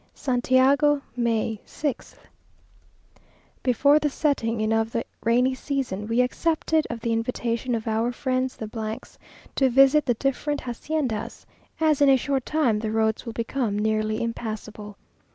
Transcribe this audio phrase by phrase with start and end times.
[0.15, 2.15] SANTIAGO, May 6th.
[3.61, 8.11] Before the setting in of the rainy season, we accepted of the invitation of our
[8.11, 8.65] friends the
[9.03, 9.19] s,
[9.53, 11.45] to visit the different haciendas,
[11.79, 14.97] as in a short time the roads will become nearly impassable.